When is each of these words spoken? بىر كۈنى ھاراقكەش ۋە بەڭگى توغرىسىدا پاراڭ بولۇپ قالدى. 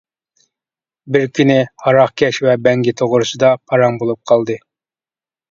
بىر 1.15 1.27
كۈنى 1.39 1.57
ھاراقكەش 1.83 2.39
ۋە 2.47 2.57
بەڭگى 2.69 2.95
توغرىسىدا 3.03 3.53
پاراڭ 3.75 4.01
بولۇپ 4.03 4.33
قالدى. 4.35 4.59